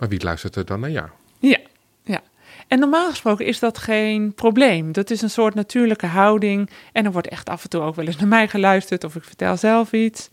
Maar 0.01 0.09
wie 0.09 0.23
luistert 0.23 0.57
er 0.57 0.65
dan 0.65 0.81
naar 0.81 0.91
jou? 0.91 1.09
Ja, 1.39 1.59
ja. 2.05 2.23
En 2.69 2.79
normaal 2.79 3.11
gesproken 3.11 3.47
is 3.47 3.59
dat 3.59 3.79
geen 3.79 4.35
probleem. 4.35 4.93
Dat 4.93 5.11
is 5.11 5.23
een 5.23 5.31
soort 5.31 5.55
natuurlijke 5.55 6.07
houding. 6.07 6.71
En 6.93 7.05
er 7.05 7.13
wordt 7.13 7.29
echt 7.29 7.49
af 7.49 7.63
en 7.63 7.71
toe 7.71 7.81
ook 7.81 7.95
wel 7.95 8.07
eens 8.07 8.17
naar 8.17 8.29
mij 8.29 8.49
geluisterd 8.49 9.05
of 9.05 9.17
ik 9.17 9.25
vertel 9.25 9.57
zelf 9.57 9.93
iets. 9.93 10.29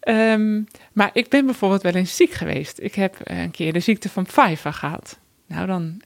Ehm, 0.00 0.62
maar 0.92 1.10
ik 1.12 1.28
ben 1.28 1.46
bijvoorbeeld 1.46 1.82
wel 1.82 1.94
eens 1.94 2.16
ziek 2.16 2.32
geweest. 2.32 2.80
Ik 2.80 2.94
heb 2.94 3.16
een 3.22 3.50
keer 3.50 3.72
de 3.72 3.80
ziekte 3.80 4.08
van 4.08 4.24
Pfeiffer 4.24 4.72
gehad. 4.72 5.18
Nou, 5.46 5.66
dan 5.66 6.02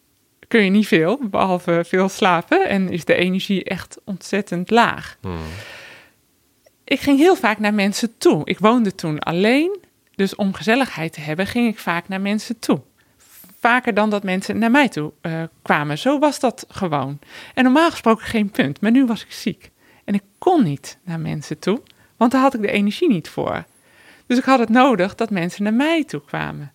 kun 0.49 0.65
je 0.65 0.71
niet 0.71 0.87
veel, 0.87 1.19
behalve 1.31 1.85
veel 1.87 2.09
slapen. 2.09 2.69
En 2.69 2.89
is 2.89 3.05
de 3.05 3.15
energie 3.15 3.65
echt 3.65 3.99
ontzettend 4.05 4.71
laag. 4.71 5.17
Hmm. 5.21 5.39
Ik 6.85 7.01
ging 7.01 7.19
heel 7.19 7.37
vaak 7.37 7.59
naar 7.59 7.75
mensen 7.75 8.19
toe. 8.19 8.41
Ik 8.45 8.59
woonde 8.59 8.95
toen 8.95 9.19
alleen. 9.19 9.87
Dus 10.19 10.35
om 10.35 10.55
gezelligheid 10.55 11.13
te 11.13 11.21
hebben, 11.21 11.47
ging 11.47 11.69
ik 11.69 11.79
vaak 11.79 12.09
naar 12.09 12.21
mensen 12.21 12.59
toe. 12.59 12.81
Vaker 13.61 13.95
dan 13.95 14.11
dat 14.11 14.23
mensen 14.23 14.59
naar 14.59 14.71
mij 14.71 14.89
toe 14.89 15.13
eh, 15.21 15.43
kwamen. 15.63 15.99
Zo 15.99 16.19
was 16.19 16.41
dat 16.41 16.65
gewoon. 16.69 17.19
En 17.55 17.65
normaal 17.65 17.91
gesproken 17.91 18.27
geen 18.27 18.51
punt. 18.51 18.81
Maar 18.81 18.91
nu 18.91 19.07
was 19.07 19.23
ik 19.23 19.33
ziek. 19.33 19.71
En 20.05 20.15
ik 20.15 20.23
kon 20.39 20.63
niet 20.63 20.99
naar 21.05 21.21
mensen 21.21 21.59
toe, 21.59 21.83
want 22.17 22.33
daar 22.33 22.41
had 22.41 22.55
ik 22.55 22.61
de 22.61 22.71
energie 22.71 23.09
niet 23.09 23.29
voor. 23.29 23.65
Dus 24.27 24.39
ik 24.39 24.45
had 24.45 24.59
het 24.59 24.69
nodig 24.69 25.15
dat 25.15 25.31
mensen 25.31 25.63
naar 25.63 25.75
mij 25.75 26.05
toe 26.05 26.23
kwamen. 26.25 26.73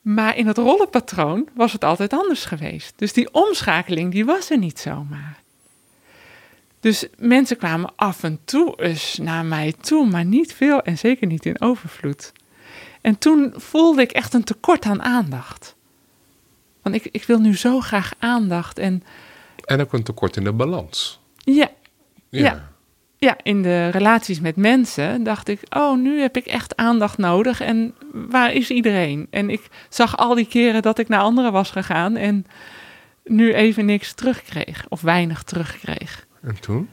Maar 0.00 0.36
in 0.36 0.46
het 0.46 0.58
rollenpatroon 0.58 1.48
was 1.54 1.72
het 1.72 1.84
altijd 1.84 2.12
anders 2.12 2.44
geweest. 2.44 2.92
Dus 2.96 3.12
die 3.12 3.32
omschakeling, 3.32 4.12
die 4.12 4.24
was 4.24 4.50
er 4.50 4.58
niet 4.58 4.78
zomaar. 4.78 5.42
Dus 6.84 7.06
mensen 7.18 7.56
kwamen 7.56 7.92
af 7.96 8.22
en 8.22 8.38
toe 8.44 8.82
eens 8.82 9.18
naar 9.22 9.44
mij 9.44 9.74
toe, 9.80 10.06
maar 10.06 10.24
niet 10.24 10.54
veel 10.54 10.82
en 10.82 10.98
zeker 10.98 11.26
niet 11.26 11.46
in 11.46 11.60
overvloed. 11.60 12.32
En 13.00 13.18
toen 13.18 13.52
voelde 13.56 14.02
ik 14.02 14.12
echt 14.12 14.34
een 14.34 14.44
tekort 14.44 14.84
aan 14.84 15.02
aandacht. 15.02 15.76
Want 16.82 16.94
ik, 16.94 17.08
ik 17.10 17.24
wil 17.24 17.38
nu 17.38 17.56
zo 17.56 17.80
graag 17.80 18.12
aandacht. 18.18 18.78
En 18.78 19.02
En 19.64 19.80
ook 19.80 19.92
een 19.92 20.02
tekort 20.02 20.36
in 20.36 20.44
de 20.44 20.52
balans. 20.52 21.20
ja, 21.34 21.70
Ja. 22.28 22.40
Ja. 22.40 22.68
ja, 23.16 23.36
in 23.42 23.62
de 23.62 23.88
relaties 23.88 24.40
met 24.40 24.56
mensen 24.56 25.22
dacht 25.22 25.48
ik, 25.48 25.60
oh, 25.68 25.98
nu 25.98 26.20
heb 26.20 26.36
ik 26.36 26.46
echt 26.46 26.76
aandacht 26.76 27.18
nodig. 27.18 27.60
En 27.60 27.94
waar 28.12 28.52
is 28.52 28.70
iedereen? 28.70 29.26
En 29.30 29.50
ik 29.50 29.68
zag 29.88 30.16
al 30.16 30.34
die 30.34 30.48
keren 30.48 30.82
dat 30.82 30.98
ik 30.98 31.08
naar 31.08 31.20
anderen 31.20 31.52
was 31.52 31.70
gegaan 31.70 32.16
en 32.16 32.46
nu 33.24 33.54
even 33.54 33.84
niks 33.84 34.12
terugkreeg 34.12 34.86
of 34.88 35.00
weinig 35.00 35.42
terugkreeg. 35.42 36.26
En 36.44 36.60
toen? 36.60 36.88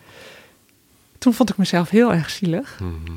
Toen 1.17 1.33
vond 1.33 1.49
ik 1.49 1.57
mezelf 1.57 1.89
heel 1.89 2.13
erg 2.13 2.29
zielig. 2.29 2.79
Mhm. 2.79 3.11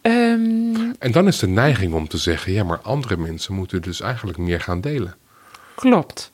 Ehm, 0.00 0.92
En 0.98 1.12
dan 1.12 1.26
is 1.26 1.38
de 1.38 1.46
neiging 1.48 1.92
om 1.94 2.08
te 2.08 2.18
zeggen: 2.18 2.52
ja, 2.52 2.64
maar 2.64 2.80
andere 2.80 3.16
mensen 3.16 3.54
moeten 3.54 3.82
dus 3.82 4.00
eigenlijk 4.00 4.38
meer 4.38 4.60
gaan 4.60 4.80
delen. 4.80 5.16
klopt. 5.74 6.32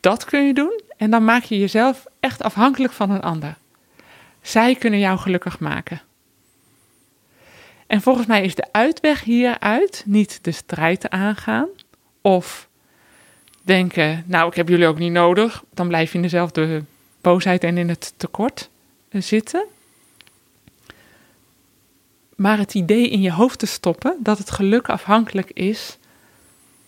Dat 0.00 0.24
kun 0.24 0.46
je 0.46 0.54
doen 0.54 0.80
en 0.96 1.10
dan 1.10 1.24
maak 1.24 1.42
je 1.42 1.58
jezelf 1.58 2.04
echt 2.20 2.42
afhankelijk 2.42 2.92
van 2.92 3.10
een 3.10 3.20
ander. 3.22 3.56
Zij 4.42 4.74
kunnen 4.74 4.98
jou 5.00 5.18
gelukkig 5.18 5.58
maken. 5.60 6.00
En 7.86 8.00
volgens 8.00 8.26
mij 8.26 8.44
is 8.44 8.54
de 8.54 8.68
uitweg 8.72 9.20
hieruit 9.24 10.02
niet 10.06 10.38
de 10.44 10.52
strijd 10.52 11.10
aangaan 11.10 11.68
of 12.20 12.67
denken, 13.68 14.24
nou 14.26 14.48
ik 14.48 14.54
heb 14.54 14.68
jullie 14.68 14.86
ook 14.86 14.98
niet 14.98 15.12
nodig, 15.12 15.64
dan 15.74 15.88
blijf 15.88 16.10
je 16.10 16.16
in 16.16 16.22
dezelfde 16.22 16.84
boosheid 17.20 17.64
en 17.64 17.78
in 17.78 17.88
het 17.88 18.14
tekort 18.16 18.70
eh, 19.08 19.22
zitten. 19.22 19.64
Maar 22.36 22.58
het 22.58 22.74
idee 22.74 23.08
in 23.08 23.20
je 23.20 23.32
hoofd 23.32 23.58
te 23.58 23.66
stoppen 23.66 24.16
dat 24.20 24.38
het 24.38 24.50
geluk 24.50 24.88
afhankelijk 24.88 25.50
is 25.50 25.98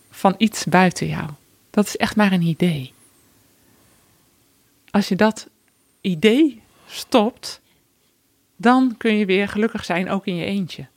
van 0.09 0.35
iets 0.37 0.65
buiten 0.65 1.07
jou. 1.07 1.29
Dat 1.69 1.85
is 1.85 1.97
echt 1.97 2.15
maar 2.15 2.31
een 2.31 2.41
idee. 2.41 2.93
Als 4.89 5.07
je 5.07 5.15
dat 5.15 5.47
idee 6.01 6.61
stopt, 6.87 7.61
dan 8.55 8.95
kun 8.97 9.17
je 9.17 9.25
weer 9.25 9.47
gelukkig 9.47 9.85
zijn, 9.85 10.09
ook 10.09 10.25
in 10.25 10.35
je 10.35 10.45
eentje. 10.45 10.87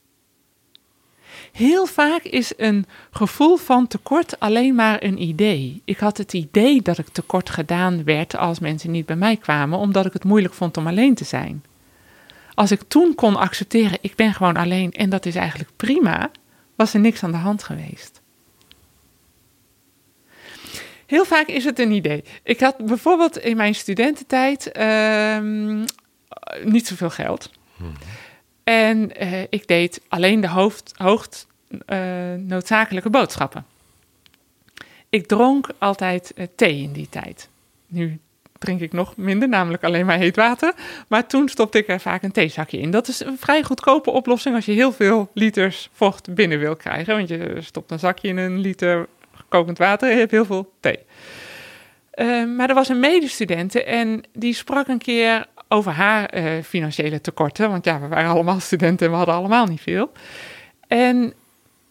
Heel 1.54 1.86
vaak 1.86 2.22
is 2.22 2.52
een 2.56 2.86
gevoel 3.10 3.56
van 3.56 3.86
tekort 3.86 4.40
alleen 4.40 4.74
maar 4.74 5.02
een 5.02 5.22
idee. 5.22 5.82
Ik 5.84 5.98
had 5.98 6.18
het 6.18 6.32
idee 6.32 6.82
dat 6.82 6.98
ik 6.98 7.08
tekort 7.08 7.50
gedaan 7.50 8.04
werd 8.04 8.36
als 8.36 8.58
mensen 8.58 8.90
niet 8.90 9.06
bij 9.06 9.16
mij 9.16 9.36
kwamen, 9.36 9.78
omdat 9.78 10.06
ik 10.06 10.12
het 10.12 10.24
moeilijk 10.24 10.54
vond 10.54 10.76
om 10.76 10.86
alleen 10.86 11.14
te 11.14 11.24
zijn. 11.24 11.64
Als 12.54 12.70
ik 12.70 12.82
toen 12.88 13.14
kon 13.14 13.36
accepteren, 13.36 13.98
ik 14.00 14.14
ben 14.14 14.34
gewoon 14.34 14.56
alleen 14.56 14.92
en 14.92 15.10
dat 15.10 15.26
is 15.26 15.34
eigenlijk 15.34 15.70
prima, 15.76 16.30
was 16.74 16.94
er 16.94 17.00
niks 17.00 17.22
aan 17.22 17.32
de 17.32 17.36
hand 17.36 17.62
geweest. 17.62 18.20
Heel 21.06 21.24
vaak 21.24 21.46
is 21.46 21.64
het 21.64 21.78
een 21.78 21.92
idee. 21.92 22.24
Ik 22.42 22.60
had 22.60 22.76
bijvoorbeeld 22.76 23.38
in 23.38 23.56
mijn 23.56 23.74
studententijd 23.74 24.72
ehm, 24.72 25.84
niet 26.64 26.86
zoveel 26.86 27.10
geld. 27.10 27.50
En 28.64 29.16
eh, 29.16 29.42
ik 29.42 29.66
deed 29.66 30.00
alleen 30.08 30.40
de 30.40 30.48
hoofd, 30.48 30.92
hoogst 30.96 31.46
eh, 31.86 32.34
noodzakelijke 32.38 33.10
boodschappen. 33.10 33.66
Ik 35.08 35.26
dronk 35.26 35.68
altijd 35.78 36.32
eh, 36.34 36.46
thee 36.56 36.82
in 36.82 36.92
die 36.92 37.08
tijd. 37.08 37.48
Nu 37.86 38.18
drink 38.58 38.80
ik 38.80 38.92
nog 38.92 39.16
minder, 39.16 39.48
namelijk 39.48 39.84
alleen 39.84 40.06
maar 40.06 40.18
heet 40.18 40.36
water. 40.36 40.74
Maar 41.08 41.26
toen 41.26 41.48
stopte 41.48 41.78
ik 41.78 41.88
er 41.88 42.00
vaak 42.00 42.22
een 42.22 42.32
theezakje 42.32 42.78
in. 42.78 42.90
Dat 42.90 43.08
is 43.08 43.20
een 43.20 43.38
vrij 43.38 43.62
goedkope 43.62 44.10
oplossing 44.10 44.54
als 44.54 44.64
je 44.64 44.72
heel 44.72 44.92
veel 44.92 45.30
liters 45.34 45.88
vocht 45.92 46.34
binnen 46.34 46.58
wil 46.58 46.76
krijgen. 46.76 47.16
Want 47.16 47.28
je 47.28 47.56
stopt 47.60 47.90
een 47.90 47.98
zakje 47.98 48.28
in 48.28 48.36
een 48.36 48.58
liter 48.58 49.08
kokend 49.48 49.78
water 49.78 50.08
en 50.08 50.14
je 50.14 50.20
hebt 50.20 50.30
heel 50.30 50.44
veel 50.44 50.72
thee. 50.80 50.98
Maar 52.46 52.68
er 52.68 52.74
was 52.74 52.88
een 52.88 53.00
medestudente 53.00 53.84
en 53.84 54.22
die 54.32 54.54
sprak 54.54 54.88
een 54.88 54.98
keer 54.98 55.46
over 55.68 55.92
haar 55.92 56.34
uh, 56.34 56.62
financiële 56.62 57.20
tekorten. 57.20 57.70
Want 57.70 57.84
ja, 57.84 58.00
we 58.00 58.08
waren 58.08 58.30
allemaal 58.30 58.60
studenten 58.60 59.06
en 59.06 59.12
we 59.12 59.18
hadden 59.18 59.34
allemaal 59.34 59.66
niet 59.66 59.80
veel. 59.80 60.12
En 60.88 61.32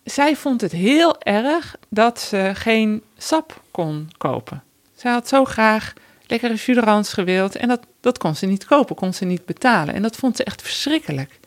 zij 0.03 0.35
vond 0.35 0.61
het 0.61 0.71
heel 0.71 1.21
erg 1.21 1.75
dat 1.89 2.19
ze 2.19 2.51
geen 2.53 3.03
sap 3.17 3.61
kon 3.71 4.11
kopen. 4.17 4.63
Zij 4.95 5.11
had 5.11 5.27
zo 5.27 5.45
graag 5.45 5.93
lekkere 6.27 6.55
jus 6.55 7.13
gewild 7.13 7.55
en 7.55 7.67
dat, 7.67 7.85
dat 8.01 8.17
kon 8.17 8.35
ze 8.35 8.45
niet 8.45 8.65
kopen, 8.65 8.95
kon 8.95 9.13
ze 9.13 9.25
niet 9.25 9.45
betalen. 9.45 9.93
En 9.93 10.01
dat 10.01 10.15
vond 10.15 10.35
ze 10.35 10.43
echt 10.43 10.61
verschrikkelijk. 10.61 11.39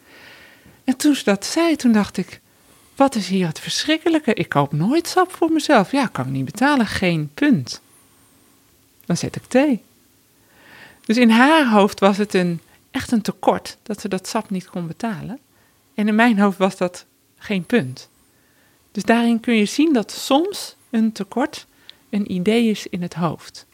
En 0.85 0.97
toen 0.97 1.15
ze 1.15 1.25
dat 1.25 1.47
zei, 1.47 1.77
toen 1.77 1.93
dacht 1.93 2.17
ik, 2.17 2.41
wat 2.97 3.15
is 3.15 3.29
hier 3.29 3.47
het 3.47 3.61
verschrikkelijke? 3.61 4.35
Ik 4.35 4.49
koop 4.49 4.73
nooit 4.73 5.09
sap 5.09 5.33
voor 5.33 5.51
mezelf. 5.53 5.93
Ja, 5.93 6.07
kan 6.07 6.25
ik 6.27 6.31
niet 6.31 6.45
betalen, 6.45 6.87
geen 6.87 7.31
punt. 7.35 7.81
Dan 9.07 9.17
zet 9.17 9.37
ik 9.37 9.45
thee. 9.45 9.83
Dus 11.07 11.17
in 11.17 11.31
haar 11.31 11.71
hoofd 11.71 12.01
was 12.01 12.17
het 12.17 12.35
een, 12.35 12.61
echt 12.91 13.13
een 13.13 13.23
tekort 13.23 13.77
dat 13.83 14.01
ze 14.01 14.09
dat 14.09 14.29
sap 14.29 14.51
niet 14.51 14.69
kon 14.71 14.87
betalen. 14.87 15.39
En 15.95 16.09
in 16.09 16.15
mijn 16.15 16.39
hoofd 16.39 16.59
was 16.59 16.77
dat 16.77 17.05
geen 17.39 17.65
punt. 17.65 18.09
Dus 18.93 19.03
daarin 19.03 19.41
kun 19.41 19.55
je 19.55 19.65
zien 19.65 19.93
dat 19.93 20.13
soms 20.13 20.77
een 20.91 21.13
tekort 21.13 21.67
een 22.11 22.33
idee 22.33 22.71
is 22.71 22.87
in 22.87 23.03
het 23.03 23.15
hoofd. 23.15 23.67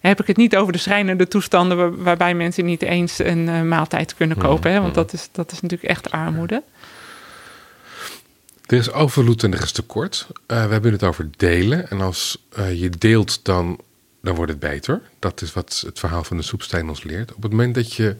Dan 0.00 0.10
heb 0.10 0.20
ik 0.20 0.26
het 0.26 0.36
niet 0.36 0.56
over 0.56 0.72
de 0.72 0.78
schrijnende 0.78 1.28
toestanden 1.28 1.76
waar, 1.76 2.02
waarbij 2.02 2.34
mensen 2.34 2.64
niet 2.64 2.82
eens 2.82 3.18
een 3.18 3.46
uh, 3.48 3.62
maaltijd 3.62 4.14
kunnen 4.14 4.36
kopen. 4.36 4.72
Hè? 4.72 4.80
Want 4.80 4.94
dat 4.94 5.12
is, 5.12 5.28
dat 5.32 5.52
is 5.52 5.60
natuurlijk 5.60 5.90
echt 5.90 6.10
armoede. 6.10 6.62
Er 8.66 8.78
is 8.78 8.92
overvloed 8.92 9.42
en 9.42 9.52
er 9.52 9.62
is 9.62 9.72
tekort. 9.72 10.26
Uh, 10.30 10.64
we 10.66 10.72
hebben 10.72 10.92
het 10.92 11.02
over 11.02 11.30
delen. 11.36 11.90
En 11.90 12.00
als 12.00 12.44
uh, 12.58 12.80
je 12.80 12.90
deelt, 12.90 13.44
dan, 13.44 13.78
dan 14.22 14.34
wordt 14.34 14.50
het 14.50 14.60
beter. 14.60 15.02
Dat 15.18 15.42
is 15.42 15.52
wat 15.52 15.82
het 15.86 15.98
verhaal 15.98 16.24
van 16.24 16.36
de 16.36 16.42
soepsteen 16.42 16.88
ons 16.88 17.02
leert. 17.02 17.34
Op 17.34 17.42
het 17.42 17.50
moment 17.50 17.74
dat 17.74 17.92
je 17.92 18.16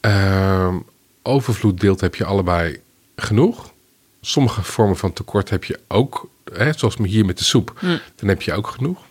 uh, 0.00 0.74
overvloed 1.22 1.80
deelt, 1.80 2.00
heb 2.00 2.14
je 2.14 2.24
allebei 2.24 2.80
genoeg. 3.16 3.72
Sommige 4.20 4.62
vormen 4.62 4.96
van 4.96 5.12
tekort 5.12 5.50
heb 5.50 5.64
je 5.64 5.80
ook. 5.88 6.28
Hè, 6.52 6.72
zoals 6.72 6.96
hier 7.02 7.24
met 7.24 7.38
de 7.38 7.44
soep. 7.44 7.78
Mm. 7.80 8.00
Dan 8.14 8.28
heb 8.28 8.42
je 8.42 8.52
ook 8.52 8.66
genoeg. 8.66 9.02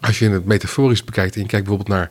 Als 0.00 0.18
je 0.18 0.30
het 0.30 0.44
metaforisch 0.44 1.04
bekijkt 1.04 1.34
en 1.34 1.40
je 1.40 1.46
kijkt 1.46 1.66
bijvoorbeeld 1.66 1.98
naar 1.98 2.10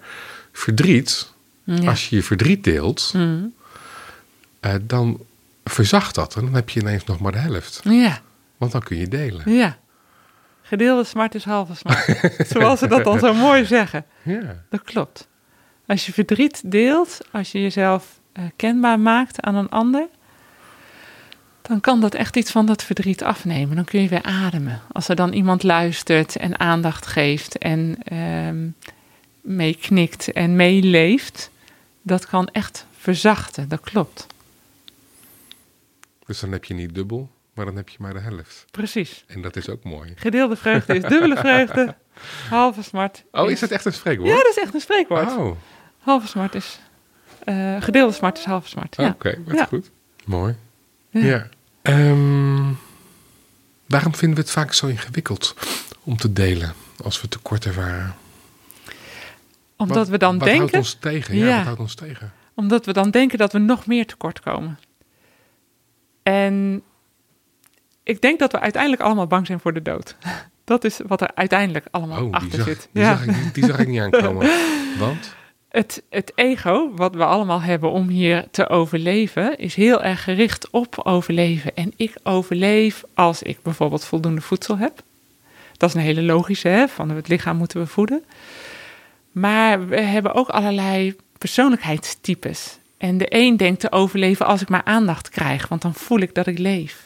verdriet. 0.51 1.31
Ja. 1.63 1.89
Als 1.89 2.09
je 2.09 2.15
je 2.15 2.23
verdriet 2.23 2.63
deelt, 2.63 3.11
mm. 3.15 3.53
dan 4.81 5.19
verzacht 5.63 6.15
dat. 6.15 6.35
En 6.35 6.41
dan 6.45 6.53
heb 6.53 6.69
je 6.69 6.79
ineens 6.79 7.03
nog 7.03 7.19
maar 7.19 7.31
de 7.31 7.37
helft. 7.37 7.81
Ja. 7.83 8.21
Want 8.57 8.71
dan 8.71 8.81
kun 8.81 8.97
je 8.97 9.07
delen. 9.07 9.53
Ja. 9.53 9.79
Gedeelde 10.69 11.03
smart 11.03 11.35
is 11.35 11.43
halve 11.43 11.75
smart. 11.75 12.05
Zoals 12.53 12.79
ze 12.79 12.87
dat 12.87 13.03
dan 13.03 13.19
zo 13.19 13.33
mooi 13.33 13.65
zeggen. 13.65 14.05
Ja. 14.21 14.63
Dat 14.69 14.81
klopt. 14.81 15.27
Als 15.85 16.05
je 16.05 16.13
verdriet 16.13 16.61
deelt, 16.71 17.19
als 17.31 17.51
je 17.51 17.61
jezelf 17.61 18.19
eh, 18.31 18.43
kenbaar 18.55 18.99
maakt 18.99 19.41
aan 19.41 19.55
een 19.55 19.69
ander, 19.69 20.07
dan 21.61 21.79
kan 21.79 22.01
dat 22.01 22.13
echt 22.13 22.35
iets 22.35 22.51
van 22.51 22.65
dat 22.65 22.83
verdriet 22.83 23.23
afnemen. 23.23 23.75
Dan 23.75 23.85
kun 23.85 24.01
je 24.01 24.07
weer 24.07 24.23
ademen. 24.23 24.81
Als 24.91 25.07
er 25.07 25.15
dan 25.15 25.33
iemand 25.33 25.63
luistert 25.63 26.35
en 26.35 26.59
aandacht 26.59 27.05
geeft 27.05 27.57
en 27.57 27.97
ehm, 28.03 28.67
meeknikt 29.41 30.31
en 30.31 30.55
meeleeft, 30.55 31.51
dat 32.01 32.25
kan 32.25 32.47
echt 32.47 32.85
verzachten. 32.97 33.69
Dat 33.69 33.81
klopt. 33.81 34.27
Dus 36.25 36.39
dan 36.39 36.51
heb 36.51 36.65
je 36.65 36.73
niet 36.73 36.95
dubbel, 36.95 37.29
maar 37.59 37.67
dan 37.67 37.77
heb 37.77 37.89
je 37.89 37.97
maar 37.99 38.13
de 38.13 38.19
helft. 38.19 38.65
Precies. 38.71 39.23
En 39.27 39.41
dat 39.41 39.55
is 39.55 39.69
ook 39.69 39.83
mooi. 39.83 40.13
Gedeelde 40.15 40.55
vreugde 40.55 40.95
is 40.95 41.03
dubbele 41.03 41.35
vreugde. 41.45 41.95
Halve 42.49 42.83
smart. 42.83 43.23
Oh, 43.31 43.49
is 43.49 43.59
dat 43.59 43.69
echt 43.69 43.85
een 43.85 43.93
spreekwoord? 43.93 44.29
Ja, 44.29 44.35
dat 44.35 44.45
is 44.47 44.57
echt 44.57 44.73
een 44.73 44.79
spreekwoord. 44.79 45.31
Oh, 45.37 45.55
Halve 45.99 46.27
smart 46.27 46.55
is. 46.55 46.79
eh, 47.43 47.81
gedeelde 47.81 48.13
smart 48.13 48.37
is 48.37 48.43
halve 48.45 48.67
smart. 48.69 48.95
Ja. 48.95 49.09
oké, 49.09 49.37
wat 49.45 49.55
Ja. 49.55 49.65
goed. 49.65 49.89
Mooi. 50.25 50.55
Ja. 51.09 51.19
Ja. 51.25 51.47
Ehm, 51.81 52.63
waarom 53.85 54.15
vinden 54.15 54.37
we 54.37 54.41
het 54.43 54.51
vaak 54.51 54.73
zo 54.73 54.87
ingewikkeld 54.87 55.55
om 56.03 56.17
te 56.17 56.33
delen 56.33 56.73
als 57.03 57.21
we 57.21 57.27
tekort 57.27 57.65
ervaren? 57.65 58.15
Omdat 59.77 59.97
Wat- 59.97 60.07
we 60.07 60.17
dan 60.17 60.37
wat 60.39 60.47
houdt 60.47 60.59
denken. 60.61 60.77
ons 60.79 60.93
tegen? 60.99 61.35
Ja, 61.35 61.45
Ja. 61.47 61.55
wat 61.55 61.65
houdt 61.65 61.79
ons 61.79 61.95
tegen? 61.95 62.33
Omdat 62.53 62.85
we 62.85 62.93
dan 62.93 63.11
denken 63.11 63.37
dat 63.37 63.51
we 63.51 63.59
nog 63.59 63.85
meer 63.85 64.05
tekort 64.05 64.39
komen. 64.39 64.79
En 66.23 66.81
ik 68.09 68.21
denk 68.21 68.39
dat 68.39 68.51
we 68.51 68.59
uiteindelijk 68.59 69.01
allemaal 69.01 69.27
bang 69.27 69.45
zijn 69.45 69.59
voor 69.59 69.73
de 69.73 69.81
dood. 69.81 70.15
Dat 70.63 70.83
is 70.83 70.99
wat 71.07 71.21
er 71.21 71.29
uiteindelijk 71.35 71.85
allemaal 71.91 72.17
Oh, 72.17 72.23
die 72.25 72.33
achter 72.33 72.51
zag, 72.57 72.67
zit. 72.67 72.89
die, 72.91 73.03
Ja. 73.03 73.09
zag 73.17 73.25
ik, 73.25 73.43
niet- 73.43 73.53
die 73.53 73.65
zag 73.65 73.79
ik 73.79 73.87
niet 73.87 73.99
aankomen. 73.99 74.49
Want? 74.99 75.35
Het, 75.69 76.03
het 76.09 76.31
ego, 76.35 76.91
wat 76.95 77.15
we 77.15 77.25
allemaal 77.25 77.61
hebben 77.61 77.91
om 77.91 78.07
hier 78.07 78.47
te 78.51 78.69
overleven, 78.69 79.57
is 79.57 79.75
heel 79.75 80.03
erg 80.03 80.23
gericht 80.23 80.69
op 80.69 80.99
overleven. 81.03 81.75
En 81.75 81.93
ik 81.95 82.13
overleef 82.23 83.03
als 83.13 83.41
ik 83.43 83.61
bijvoorbeeld 83.61 84.05
voldoende 84.05 84.41
voedsel 84.41 84.77
heb. 84.77 85.01
Dat 85.77 85.89
is 85.89 85.95
een 85.95 86.01
hele 86.01 86.21
logische, 86.23 86.67
hè? 86.67 86.87
van 86.87 87.09
het 87.09 87.27
lichaam 87.27 87.57
moeten 87.57 87.79
we 87.79 87.87
voeden. 87.87 88.23
Maar 89.31 89.87
we 89.87 89.99
hebben 90.01 90.33
ook 90.33 90.49
allerlei 90.49 91.15
persoonlijkheidstypes. 91.37 92.77
En 92.97 93.17
de 93.17 93.25
een 93.29 93.57
denkt 93.57 93.79
te 93.79 93.91
overleven 93.91 94.45
als 94.45 94.61
ik 94.61 94.69
maar 94.69 94.83
aandacht 94.83 95.29
krijg, 95.29 95.67
want 95.67 95.81
dan 95.81 95.93
voel 95.93 96.19
ik 96.19 96.35
dat 96.35 96.47
ik 96.47 96.57
leef. 96.57 97.05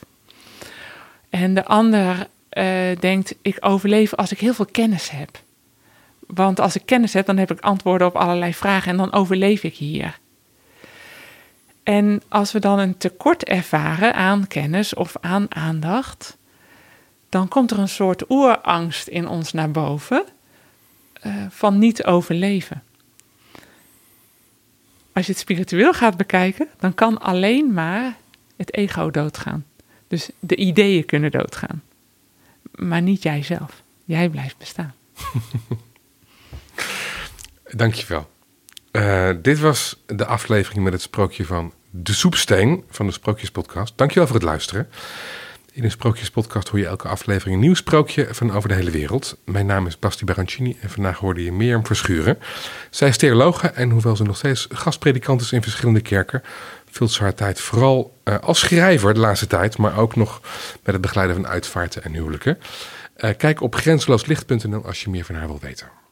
En 1.34 1.54
de 1.54 1.66
ander 1.66 2.28
eh, 2.50 3.00
denkt, 3.00 3.36
ik 3.42 3.58
overleef 3.60 4.13
als 4.13 4.32
ik 4.32 4.40
heel 4.40 4.54
veel 4.54 4.66
kennis 4.66 5.10
heb. 5.10 5.40
Want 6.20 6.60
als 6.60 6.75
ik 6.75 6.86
kennis 6.86 7.13
heb, 7.13 7.25
dan 7.25 7.38
heb 7.38 7.52
ik 7.52 7.60
antwoorden 7.60 8.08
op 8.08 8.16
allerlei 8.16 8.54
vragen 8.54 8.92
en 8.92 8.98
dan 8.98 9.12
overleef 9.13 9.63
ik 9.63 9.75
hier. 9.75 10.20
En 11.84 12.22
als 12.28 12.52
we 12.52 12.60
dan 12.60 12.80
een 12.80 12.98
tekort 12.98 13.44
ervaren 13.44 14.13
aan 14.13 14.48
kennis 14.48 14.94
of 14.94 15.16
aan 15.22 15.56
aandacht, 15.56 16.38
dan 17.30 17.48
komt 17.48 17.72
er 17.72 17.80
een 17.80 17.90
soort 17.90 18.30
oerangst 18.30 19.08
in 19.08 19.28
ons 19.28 19.54
naar 19.54 19.72
boven 19.72 20.24
eh, 21.13 21.34
van 21.50 21.78
niet 21.78 22.04
overleven. 22.04 22.84
Als 25.13 25.25
je 25.25 25.32
het 25.32 25.42
spiritueel 25.42 25.94
gaat 25.94 26.18
bekijken, 26.18 26.68
dan 26.80 26.94
kan 26.94 27.18
alleen 27.18 27.74
maar 27.74 28.18
het 28.56 28.74
ego 28.74 29.12
doodgaan. 29.12 29.66
Dus 30.13 30.29
de 30.39 30.55
ideeën 30.55 31.05
kunnen 31.05 31.32
doodgaan. 31.32 31.84
Maar 32.72 33.01
niet 33.01 33.24
jijzelf. 33.24 33.84
Jij 34.05 34.29
blijft 34.29 34.58
bestaan. 34.58 34.93
Dankjewel. 37.82 38.29
Eh 38.91 39.29
dit 39.41 39.60
was 39.60 40.03
de 40.05 40.25
aflevering 40.25 40.84
met 40.84 40.93
het 40.93 41.01
sprookje 41.01 41.46
van 41.46 41.74
De 41.89 42.13
Soepsteen 42.13 42.84
van 42.89 43.05
de 43.05 43.12
Sprookjespodcast. 43.12 43.93
Dankjewel 43.96 44.27
voor 44.27 44.36
het 44.36 44.46
luisteren. 44.46 44.89
In 45.72 45.82
de 45.82 45.89
Sprookjespodcast 45.89 46.67
hoor 46.67 46.79
je 46.79 46.86
elke 46.86 47.08
aflevering 47.08 47.55
een 47.55 47.62
nieuw 47.62 47.74
sprookje 47.74 48.27
van 48.32 48.51
over 48.51 48.70
de 48.70 48.75
hele 48.75 48.91
wereld. 48.91 49.38
Mijn 49.45 49.65
naam 49.65 49.88
is 49.88 49.99
Basti 49.99 50.26
Barancini 50.26 50.78
en 50.82 50.89
vandaag 50.89 51.17
hoorde 51.17 51.43
je 51.43 51.52
Mirjam 51.52 51.86
Verschuren. 51.86 52.38
Zij 52.89 53.08
is 53.08 53.17
theologe 53.17 53.67
en 53.67 53.89
hoewel 53.89 54.15
ze 54.15 54.23
nog 54.23 54.38
steeds 54.38 54.67
gastpredikant 54.71 55.41
is 55.41 55.52
in 55.52 55.62
verschillende 55.62 56.02
kerken... 56.02 56.43
vult 56.93 57.12
ze 57.12 57.34
tijd 57.34 57.60
vooral 57.60 58.17
eh, 58.23 58.39
als 58.39 58.60
schrijver 58.60 59.13
de 59.13 59.19
laatste 59.19 59.47
tijd... 59.47 59.77
maar 59.77 59.97
ook 59.97 60.15
nog 60.15 60.41
met 60.84 60.93
het 60.93 61.01
begeleiden 61.01 61.36
van 61.36 61.47
uitvaarten 61.47 62.03
en 62.03 62.13
huwelijken. 62.13 62.60
Eh, 63.15 63.38
kijk 63.38 63.62
op 63.62 63.75
grenzelooslicht.nl 63.75 64.86
als 64.86 65.03
je 65.03 65.10
meer 65.10 65.25
van 65.25 65.36
haar 65.36 65.47
wil 65.47 65.60
weten. 65.62 66.03